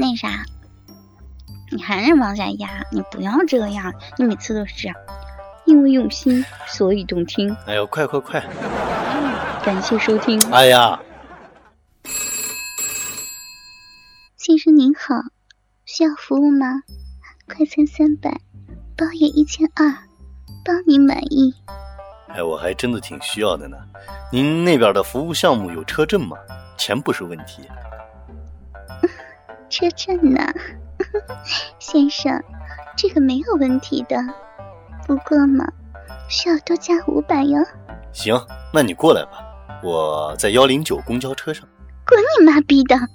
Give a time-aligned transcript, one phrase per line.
[0.00, 0.44] 那啥，
[1.72, 4.96] 你还是往下压，你不要这样，你每次都是这样。
[5.64, 7.52] 因为用心，所以动听。
[7.66, 8.40] 哎呦，快快快！
[9.64, 10.40] 感谢收听。
[10.52, 11.00] 哎呀，
[14.36, 15.16] 先生您好，
[15.84, 16.66] 需要服务吗？
[17.48, 18.30] 快餐三百，
[18.96, 19.90] 包夜一千二，
[20.64, 21.52] 包你满意。
[22.28, 23.76] 哎，我还真的挺需要的呢。
[24.30, 26.36] 您那边的服务项目有车震吗？
[26.78, 27.62] 钱不是问题。
[29.78, 30.42] 车震呢，
[31.78, 32.42] 先生，
[32.96, 34.16] 这个没有问题的。
[35.06, 35.64] 不过嘛，
[36.28, 37.64] 需要多加五百哟。
[38.12, 38.34] 行，
[38.74, 39.38] 那你过来吧，
[39.80, 41.64] 我在幺零九公交车上。
[42.04, 42.96] 滚你妈逼的！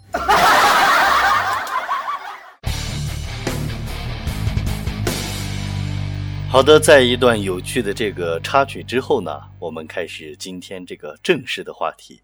[6.47, 12.21] 好的，在一段有趣的这个插曲之后呢，我们开始今天这个正式的话题。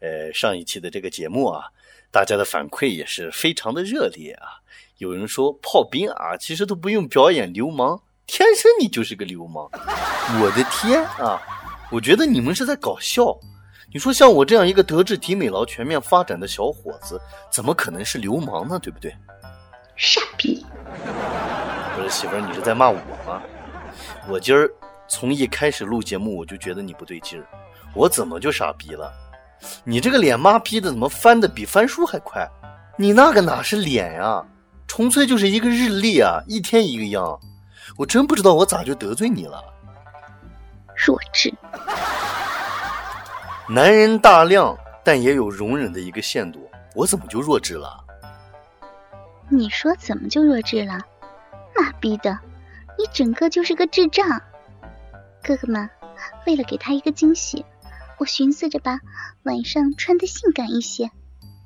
[0.00, 1.64] 呃，上一期的这个节目啊，
[2.12, 4.60] 大家的反馈也是非常的热烈啊。
[4.98, 8.00] 有人说炮兵啊，其实都不用表演流氓。
[8.26, 9.68] 天生你就是个流氓，
[10.40, 11.40] 我的天啊！
[11.90, 13.36] 我觉得你们是在搞笑。
[13.92, 18.78] 你说像我这样一个德智体美劳全面发展的小伙子，怎么可能是流氓呢？
[18.78, 19.14] 对不对？
[19.96, 20.64] 傻逼！
[21.96, 22.94] 不是媳妇儿，你是在骂我
[23.26, 23.42] 吗？
[24.28, 24.70] 我今儿
[25.08, 27.46] 从一开始录节目我就觉得你不对劲儿，
[27.94, 29.12] 我怎么就傻逼了？
[29.84, 32.48] 你这个脸妈逼的怎么翻的比翻书还快？
[32.96, 34.44] 你那个哪是脸呀，
[34.86, 37.40] 纯粹就是一个日历啊，一天一个样。
[37.96, 39.62] 我真不知道我咋就得罪你了，
[40.94, 41.52] 弱智。
[43.68, 46.68] 男人大量，但也有容忍的一个限度。
[46.94, 47.98] 我怎么就弱智了？
[49.48, 50.98] 你说怎么就弱智了？
[51.74, 52.38] 妈逼的，
[52.98, 54.28] 你整个就是个智障。
[55.42, 55.88] 哥哥们，
[56.46, 57.64] 为了给他一个惊喜，
[58.22, 59.00] 我寻思着吧，
[59.42, 61.10] 晚上穿的性感一些，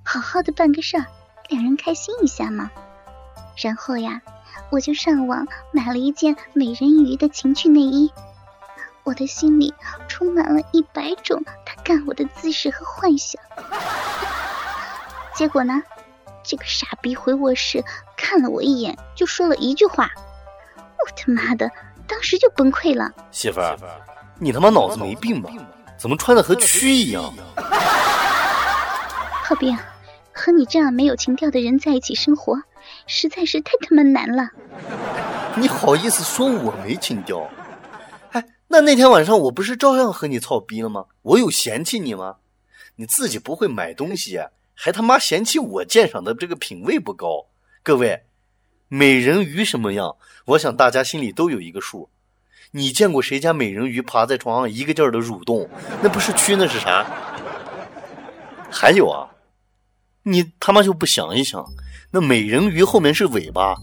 [0.02, 1.04] 好好的办个事儿，
[1.50, 2.70] 两人开心一下嘛。
[3.62, 4.22] 然后呀。
[4.70, 8.10] 我就上网买了一件美人鱼的情趣内衣，
[9.04, 9.72] 我的心里
[10.08, 13.40] 充满了一百种他干我的姿势和幻想。
[15.34, 15.80] 结果呢，
[16.42, 17.84] 这个傻逼回卧室
[18.16, 20.10] 看了我一眼，就说了一句话，
[20.74, 21.70] 我他妈的
[22.08, 23.12] 当时就崩溃了。
[23.30, 23.76] 媳妇儿，
[24.40, 25.50] 你他妈脑子没病吧？
[25.98, 27.32] 怎么穿的和蛆一样？
[29.42, 29.76] 浩斌，
[30.32, 32.60] 和你这样没有情调的人在一起生活。
[33.06, 34.48] 实在是太他妈难了！
[35.56, 37.50] 你好意思说我没情调？
[38.30, 41.06] 哎，那那天晚上我不是照样和你操逼了吗？
[41.22, 42.36] 我有嫌弃你吗？
[42.96, 44.40] 你自己不会买东西，
[44.74, 47.46] 还他妈嫌弃我鉴赏的这个品味不高。
[47.82, 48.24] 各位，
[48.88, 50.16] 美人鱼什么样？
[50.44, 52.08] 我想大家心里都有一个数。
[52.72, 55.68] 你见过谁家美人鱼爬在床上一个劲儿的蠕动？
[56.02, 57.06] 那不是蛆，那是啥？
[58.70, 59.28] 还有啊，
[60.24, 61.64] 你他妈就不想一想？
[62.10, 63.74] 那美人鱼后面是尾巴，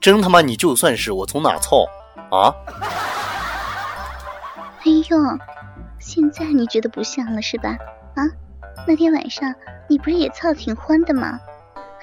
[0.00, 1.86] 真他妈你就算是我从哪操
[2.30, 2.54] 啊？
[4.84, 5.18] 哎呦，
[5.98, 7.70] 现在你觉得不像了是吧？
[8.14, 8.22] 啊，
[8.86, 9.54] 那天晚上
[9.88, 11.38] 你不是也操挺欢的吗？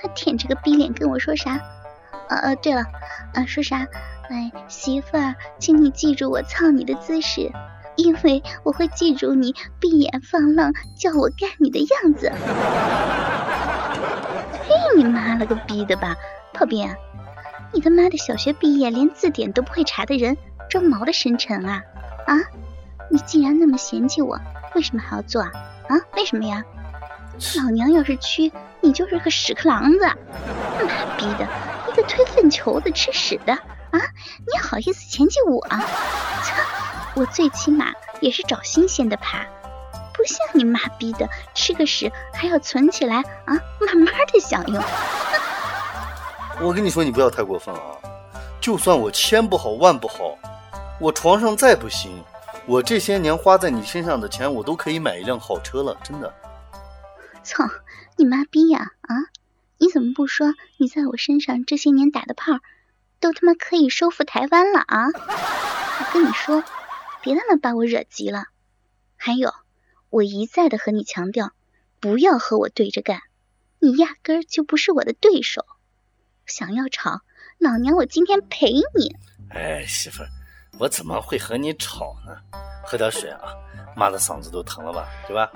[0.01, 1.59] 还舔着个逼脸跟我说啥？
[2.29, 2.83] 呃呃，对了，
[3.33, 3.85] 啊说啥？
[4.33, 7.51] 哎，媳妇儿，请你记住我操你的姿势，
[7.95, 12.31] 因为我会记住你闭眼放浪叫我干你的样子。
[14.97, 16.15] 你妈了个逼的吧，
[16.51, 16.89] 炮兵！
[17.71, 20.35] 你他妈的小学毕业连字典都不会查的人，
[20.67, 21.83] 装毛的深沉啊
[22.25, 22.33] 啊！
[23.11, 24.39] 你既然那么嫌弃我，
[24.73, 25.51] 为什么还要做啊？
[25.89, 26.63] 啊，为什么呀？
[27.57, 28.51] 老娘要是蛆，
[28.81, 29.99] 你就是个屎壳郎子！
[29.99, 31.47] 妈逼的，
[31.87, 33.55] 一个推粪球子吃屎的
[33.93, 34.01] 啊！
[34.39, 35.61] 你好意思嫌弃我？
[35.67, 36.55] 操！
[37.15, 39.45] 我最起码也是找新鲜的爬。
[40.15, 44.83] 不像你妈逼的，吃个屎还要存起来啊，慢慢的享用。
[46.59, 47.81] 我跟你说，你不要太过分啊！
[48.59, 50.37] 就算我千不好万不好，
[50.99, 52.23] 我床上再不行，
[52.65, 56.33] 我这些年花在你身上的钱，我都可以买一辆好车了，真的。
[57.43, 57.63] 操
[58.15, 58.91] 你妈逼呀！
[59.01, 59.15] 啊，
[59.77, 62.53] 你怎么不说你在我身上这些年打的炮，
[63.23, 65.07] 都他妈可以收复台湾了啊？
[65.07, 66.61] 我跟你说，
[67.21, 68.47] 别他妈把我惹急了。
[69.15, 69.53] 还有。
[70.09, 71.53] 我一再的和你强调，
[72.01, 73.21] 不要和我对着干，
[73.79, 75.65] 你压根儿就不是我的对手。
[76.45, 77.21] 想要吵，
[77.57, 79.15] 老娘我今天陪你。
[79.49, 80.29] 哎，媳妇儿，
[80.79, 82.35] 我怎么会和你吵呢？
[82.83, 83.53] 喝点水啊，
[83.95, 85.51] 妈的嗓子都疼了吧，对吧？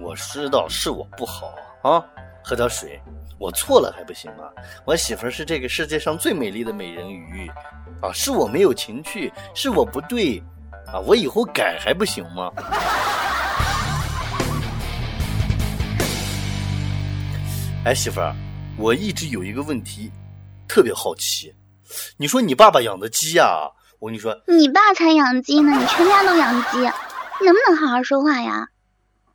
[0.00, 2.04] 我知道是我不好啊，
[2.42, 3.00] 喝点水。
[3.38, 4.50] 我错了还不行吗？
[4.84, 7.48] 我媳妇儿是这个世界上最美丽的美人鱼
[8.02, 10.42] 啊，是我没有情趣，是我不对
[10.86, 12.50] 啊，我以后改还不行吗？
[17.84, 18.34] 哎，媳妇儿，
[18.76, 20.10] 我一直有一个问题，
[20.66, 21.54] 特别好奇。
[22.16, 23.70] 你说你爸爸养的鸡呀？
[23.98, 28.68] 我跟你说，你爸才养鸡呢，你全家都养鸡，能不能好好说话呀？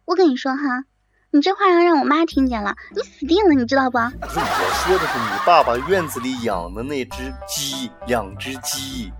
[0.06, 0.84] 我跟你说哈，
[1.31, 3.98] 你这话要让我妈听见了，你死定了，你知道不？
[3.98, 9.12] 不是我说的是你爸爸院子里养的那只鸡，两只鸡。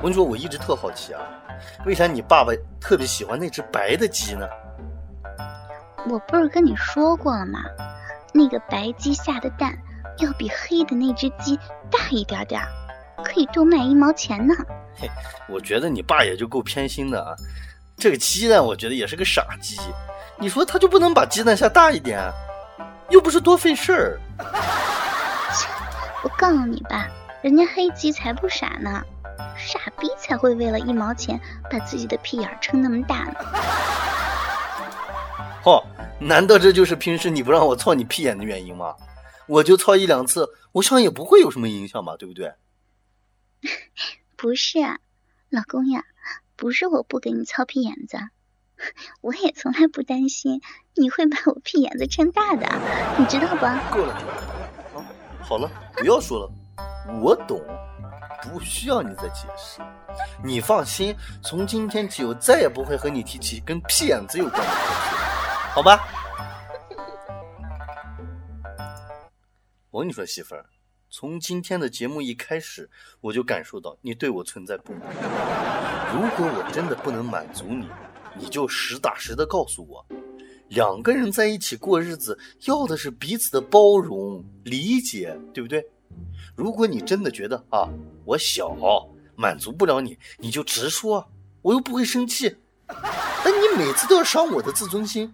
[0.00, 1.20] 我跟你说，我一直特好奇啊，
[1.84, 4.46] 为啥你爸爸特别喜欢那只白的鸡呢？
[6.08, 7.60] 我不是跟你说过了吗？
[8.32, 9.76] 那个白鸡下的蛋
[10.18, 11.56] 要比黑的那只鸡
[11.90, 12.62] 大一点点，
[13.24, 14.54] 可以多卖一毛钱呢。
[14.96, 15.08] 嘿，
[15.48, 17.34] 我觉得你爸也就够偏心的啊。
[17.96, 19.76] 这个鸡蛋，我觉得也是个傻鸡。
[20.38, 22.20] 你说他就不能把鸡蛋下大一点？
[23.10, 24.20] 又不是多费事儿。
[26.22, 27.08] 我告诉你吧，
[27.42, 29.02] 人家黑鸡才不傻呢，
[29.56, 33.34] 傻逼才会为了一毛钱把自己的屁眼撑那么大呢。
[35.64, 35.82] 嚯！
[36.20, 38.92] 难道这就是平时你不让我操你屁眼的原因吗？
[39.46, 42.52] 我就操一两次，我想也不会有什么影响吧，对不对？
[44.36, 44.98] 不是啊，
[45.50, 46.04] 老公呀，
[46.56, 48.18] 不是我不给你操屁眼子，
[49.20, 50.60] 我也从来不担心
[50.94, 52.66] 你会把我屁眼子撑大的，
[53.18, 53.66] 你知道不？
[53.94, 54.14] 够了，
[54.94, 55.04] 啊，
[55.42, 56.52] 好了，不要说了，
[57.20, 57.60] 我懂，
[58.42, 59.80] 不需要你再解释。
[60.42, 65.16] 你放心，从今天起，我再也不会和你提起跟屁眼子有关的事题。
[65.72, 66.08] 好吧，
[69.90, 70.64] 我跟你说，媳妇儿，
[71.10, 72.88] 从今天的节目一开始，
[73.22, 75.02] 我就感受到你对我存在不满。
[76.12, 77.88] 如果我真的不能满足你，
[78.38, 80.04] 你就实打实的告诉我。
[80.68, 85.82] 两个人在一起过日子，要的是彼此的包容、理解，对不对？
[86.54, 87.88] 如果你真的觉得啊，
[88.26, 88.76] 我小
[89.34, 91.26] 满足不了你，你就直说，
[91.62, 92.54] 我又不会生气。
[92.86, 95.32] 但你每次都要伤我的自尊心。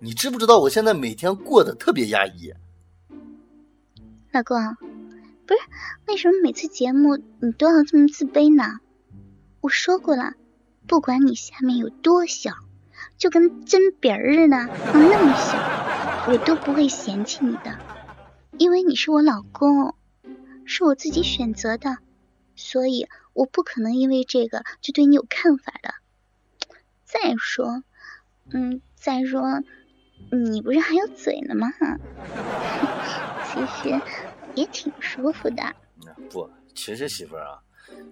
[0.00, 2.52] 你知不知道我现在每天过得特别压抑？
[4.32, 4.56] 老公，
[5.46, 5.60] 不是
[6.06, 8.80] 为什么每次节目你都要这么自卑呢？
[9.60, 10.34] 我说过了，
[10.86, 12.52] 不管你下面有多小，
[13.18, 14.56] 就跟针鼻儿似的，
[14.94, 17.78] 那么小，我都不会嫌弃你的，
[18.56, 19.94] 因为你是我老公，
[20.64, 21.98] 是我自己选择的，
[22.54, 25.94] 所以我不可能因为这个就对你有看法的。
[27.04, 27.82] 再说，
[28.50, 29.62] 嗯，再说。
[30.30, 31.72] 你不是还有嘴呢吗？
[33.44, 34.00] 其实
[34.54, 35.62] 也挺舒服的。
[36.30, 37.62] 不，其实媳妇儿啊，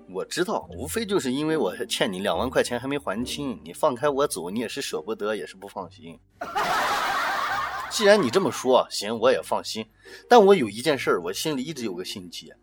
[0.08, 6.18] 我知道，无非就是因为我欠你两万块钱还没还清，你放开我走，你也是舍不得，也是不放心。
[7.90, 9.88] 既然你这么说，行，我也放心。
[10.28, 12.56] 但我有一件事，我心里一直有个心结，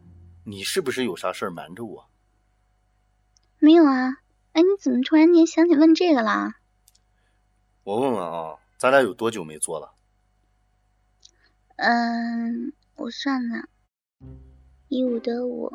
[0.43, 2.09] 你是不是有啥事儿瞒着我？
[3.59, 4.17] 没有啊。
[4.53, 6.53] 哎，你怎么突然间想起问这个了？
[7.83, 8.55] 我问问啊。
[8.77, 9.91] 咱俩有多久没做了？
[11.77, 13.63] 嗯，我算了，
[14.87, 15.71] 一五得五，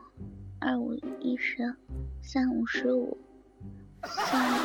[0.59, 1.77] 二五一十，
[2.21, 3.17] 三五十五，
[4.03, 4.57] 三五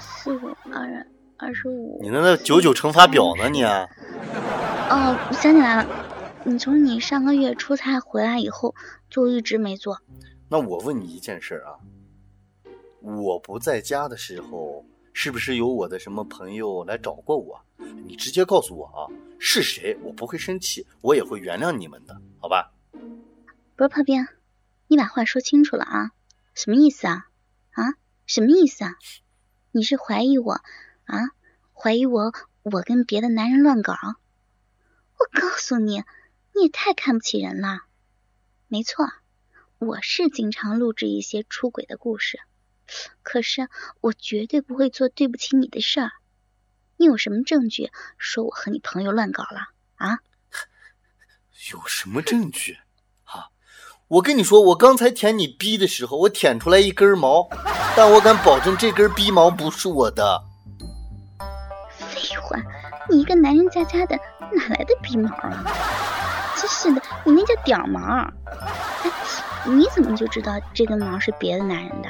[0.00, 1.06] 四五二
[1.36, 2.00] 二十五。
[2.02, 3.48] 你那那九九乘法表呢？
[3.48, 3.62] 你？
[3.62, 5.88] 哦，想起来了，
[6.44, 8.74] 你从你上个月出差回来以后
[9.08, 9.96] 就一直没做。
[10.48, 11.78] 那我问你一件事啊，
[13.00, 14.84] 我不在家的时候。
[15.22, 17.62] 是不是有我的什么朋友来找过我？
[18.06, 19.04] 你直接告诉我啊，
[19.38, 19.94] 是谁？
[20.02, 22.72] 我不会生气，我也会原谅你们的，好吧？
[23.76, 24.26] 不是炮兵，
[24.86, 26.12] 你把话说清楚了啊！
[26.54, 27.28] 什么意思啊？
[27.72, 27.92] 啊？
[28.24, 28.94] 什么意思啊？
[29.72, 30.52] 你是怀疑我
[31.04, 31.18] 啊？
[31.74, 33.92] 怀疑我我跟别的男人乱搞？
[33.92, 36.02] 我告诉你，
[36.54, 37.82] 你也太看不起人了。
[38.68, 39.04] 没错，
[39.78, 42.40] 我是经常录制一些出轨的故事。
[43.22, 43.68] 可是
[44.00, 46.10] 我绝对不会做对不起你的事儿。
[46.96, 50.18] 你有什么证据说我和你朋友乱搞了啊？
[51.72, 52.78] 有什么证据
[53.24, 53.48] 啊？
[54.08, 57.48] 我跟你说，我刚才舔你逼的时候，我舔出来一根毛，
[57.96, 60.42] 但我敢保证这根逼毛不是我的。
[61.98, 62.58] 废话，
[63.08, 64.16] 你一个男人家家的，
[64.52, 65.64] 哪来的逼毛啊？
[66.56, 68.00] 真是的，你那叫屌毛。
[68.02, 69.10] 哎，
[69.66, 72.08] 你怎么就知道这根毛是别的男人的？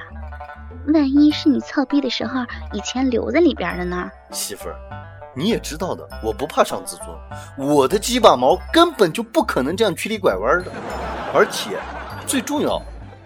[0.93, 2.41] 万一是你操逼的时候
[2.73, 4.11] 以前留在里边的呢？
[4.31, 4.77] 媳妇儿，
[5.35, 7.09] 你也知道的，我不怕伤自尊，
[7.57, 10.71] 我的鸡巴毛根本就不可能这样曲里拐弯的，
[11.35, 11.79] 而且
[12.27, 12.81] 最重要，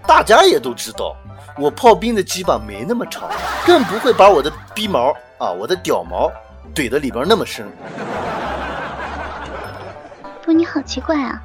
[0.06, 1.16] 大家也都知道，
[1.56, 3.30] 我炮兵的鸡巴没那么长，
[3.64, 6.30] 更不会把我的逼毛啊，我的屌毛
[6.74, 7.66] 怼的里边那么深。
[10.42, 11.40] 不，你好奇怪啊，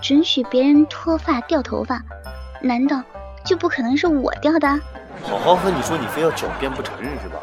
[0.00, 2.00] 准许别人脱发掉头发，
[2.60, 3.02] 难道
[3.44, 4.80] 就不可能是我掉的？
[5.22, 7.36] 好好和你说，你非要狡辩不承认是吧？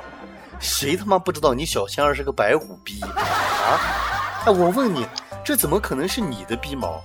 [0.60, 3.80] 谁他妈不知道你小仙儿是个白虎逼啊？
[4.46, 5.08] 哎，我问你，
[5.44, 7.02] 这怎么可能是你的逼毛？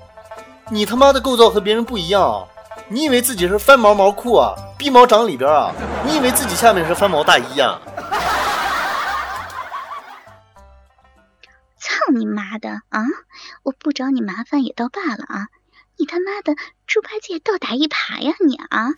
[0.68, 2.44] 你他妈的构造和别人不一样啊！
[2.88, 4.54] 你以为自己是翻毛毛裤啊？
[4.76, 5.73] 逼毛长里边啊？
[6.04, 7.80] 你以为自己下面是翻毛大衣啊？
[11.78, 13.04] 操你妈的啊！
[13.62, 15.49] 我不找你麻烦也倒罢了啊！
[15.99, 16.55] 你他妈的
[16.87, 18.93] 猪八戒倒打一耙呀你啊！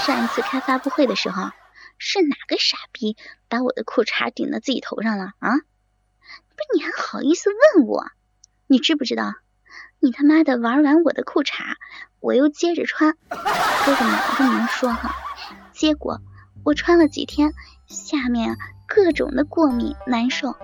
[0.00, 1.50] 上一次开发布会的时候，
[1.98, 3.16] 是哪个傻逼
[3.48, 5.56] 把我的裤衩顶到自己头上了啊？
[5.56, 8.06] 不是你还好意思问我？
[8.68, 9.34] 你知不知道？
[9.98, 11.74] 你他妈的玩完我的裤衩，
[12.20, 13.12] 我又接着穿。
[13.28, 13.36] 哥
[13.96, 15.16] 哥们，我跟你们说哈，
[15.72, 16.20] 结果
[16.64, 17.52] 我穿了几天，
[17.86, 18.56] 下面
[18.86, 20.54] 各种的过敏难受。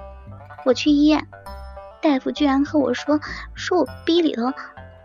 [0.65, 1.27] 我去医院，
[2.01, 3.21] 大夫居然和我说，
[3.55, 4.53] 说我逼里头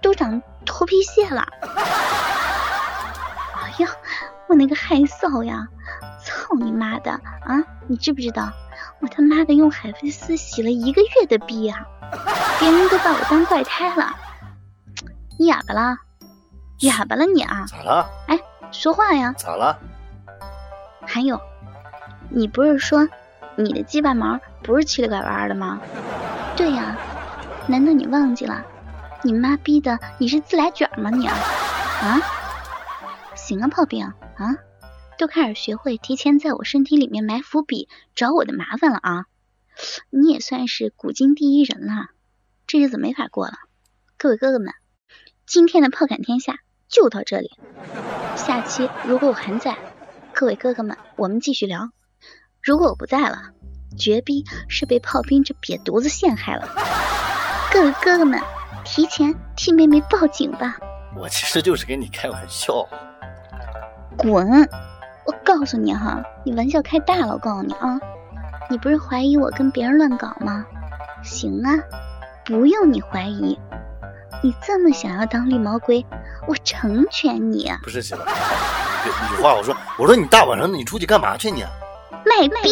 [0.01, 1.47] 都长头皮屑了。
[3.55, 3.89] 哎呀，
[4.47, 5.67] 我那个害臊呀！
[6.23, 7.63] 操你妈的啊！
[7.87, 8.51] 你知不知道，
[8.99, 11.85] 我他妈的用海飞丝洗了一个月的逼啊！
[12.59, 14.15] 别人都把我当怪胎了，
[15.39, 15.97] 你哑巴了？
[16.81, 17.65] 哑巴了你啊？
[17.67, 18.07] 咋了？
[18.27, 18.39] 哎，
[18.71, 19.33] 说话呀！
[19.35, 19.79] 咋了？
[21.07, 21.39] 还有，
[22.29, 23.07] 你不是说
[23.55, 25.79] 你的鸡巴毛不是七里拐弯的吗？
[26.55, 26.95] 对呀，
[27.65, 28.63] 难道你忘记了？
[29.23, 31.35] 你妈逼的你是自来卷吗你啊？
[31.35, 32.21] 啊？
[33.35, 34.13] 行啊，炮兵啊，
[35.17, 39.25] 都开始学会提前在我身体里面埋伏笔，找我的麻烦了啊！
[40.09, 42.07] 你也算是古今第一人了，
[42.65, 43.53] 这日子没法过了。
[44.17, 44.73] 各位哥哥们，
[45.45, 46.55] 今天的炮杆天下
[46.87, 47.51] 就到这里。
[48.35, 49.77] 下期如果我还在，
[50.33, 51.91] 各位哥哥们，我们继续聊。
[52.61, 53.51] 如果我不在了，
[53.97, 56.67] 绝逼是被炮兵这瘪犊子陷害了。
[57.71, 58.41] 各位哥哥们，
[58.83, 60.75] 提前替妹妹报警吧。
[61.15, 62.87] 我其实就是跟你开玩笑。
[64.17, 64.47] 滚！
[65.25, 67.33] 我告诉你哈，你玩笑开大了。
[67.33, 67.99] 我告诉你啊。
[68.69, 70.65] 你不是怀疑我跟别人乱搞吗？
[71.23, 71.77] 行啊，
[72.45, 73.59] 不用你怀疑。
[74.43, 76.05] 你这么想要当绿毛龟，
[76.47, 77.71] 我成全你。
[77.83, 78.21] 不是媳妇，
[79.35, 81.63] 有话我说，我说你大晚上的你出去干嘛去你？
[82.25, 82.69] 卖逼！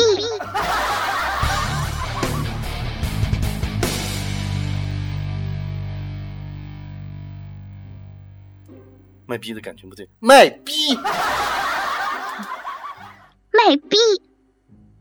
[9.30, 10.96] 卖逼的感觉不对，卖逼！
[13.52, 13.96] 卖逼！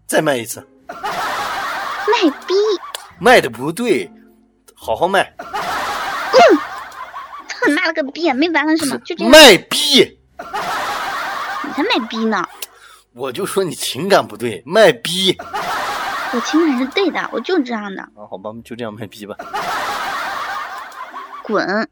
[0.06, 0.61] 再卖一次。
[0.87, 2.54] 卖逼！
[3.18, 4.12] 卖的不对，
[4.75, 5.35] 好好卖。
[5.38, 6.38] 嗯，
[7.49, 8.99] 操你妈了个逼，没完了是吗？
[9.02, 9.30] 就这样。
[9.30, 10.20] 卖逼！
[11.64, 12.47] 你才卖逼呢！
[13.14, 15.35] 我就说你情感不对，卖逼。
[16.35, 18.02] 我情感是对的，我就这样的。
[18.02, 19.35] 啊，好吧，就这样卖逼吧。
[21.42, 21.88] 滚！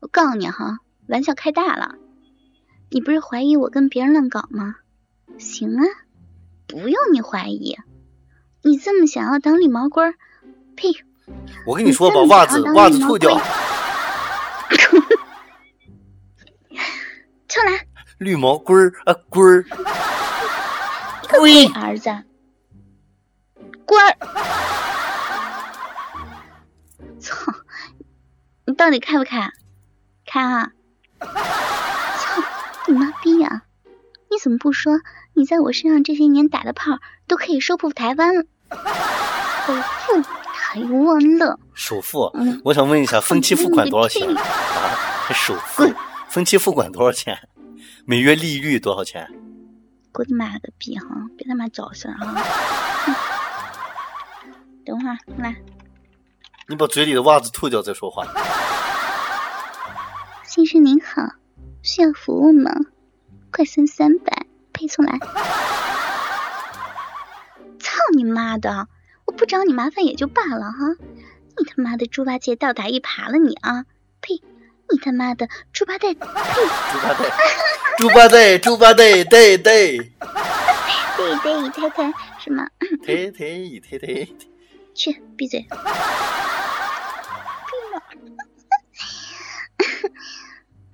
[0.00, 0.78] 我告诉你哈，
[1.10, 1.96] 玩笑开大了。
[2.90, 4.76] 你不是怀疑我跟别人乱搞吗？
[5.38, 5.84] 行啊，
[6.66, 7.76] 不用你怀疑。
[8.62, 10.14] 你这么想要当绿毛龟儿？
[10.76, 10.88] 呸！
[11.66, 13.40] 我跟你说，把袜子袜子脱掉。
[17.48, 17.86] 出来！
[18.18, 19.64] 绿毛龟儿啊，龟儿，
[21.38, 22.10] 龟儿子，
[23.84, 24.16] 龟儿！
[27.18, 27.52] 操！
[28.66, 29.50] 你到底开不开？
[30.26, 30.70] 开啊！
[31.20, 32.42] 操
[32.88, 33.62] 你妈逼呀！
[34.30, 34.92] 你怎么不说？
[35.34, 36.98] 你在我身上这些年打的炮
[37.28, 38.44] 都可以收复台湾了，
[39.66, 40.22] 收复
[40.54, 41.58] 台湾了。
[41.74, 42.32] 首付？
[42.64, 44.40] 我想问一下，分期付款多少钱啊？
[45.34, 45.84] 首付？
[46.28, 47.38] 分期付款多少钱？
[48.06, 49.26] 每月利率多少钱？
[50.12, 51.04] 滚你妈个逼哈！
[51.36, 52.18] 别他妈找事啊！
[54.84, 55.54] 等会儿来。
[56.68, 58.24] 你把嘴里的袜子吐掉再说话。
[60.50, 61.34] 先生您好，
[61.80, 62.72] 需要服务吗？
[63.52, 64.46] 快三三百。
[64.72, 65.16] 配送来！
[67.78, 68.88] 操你妈的！
[69.26, 70.78] 我不找你麻烦也就罢了哈，
[71.56, 73.84] 你他妈的猪八戒倒打一耙了你啊！
[74.20, 74.42] 呸！
[74.90, 76.14] 你他妈的猪八戒！
[76.14, 76.20] 呸！
[77.98, 78.58] 猪八戒！
[78.58, 79.22] 猪八戒！
[79.30, 79.98] 对对。
[81.16, 82.66] 对 对，太太什么？
[83.06, 83.44] 太太
[83.88, 84.28] 太太。
[84.94, 85.64] 去闭嘴！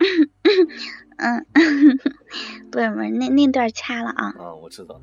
[1.19, 1.47] 嗯。
[2.71, 4.35] 不是不是，那那段掐了啊！
[4.39, 5.01] 啊，我知道。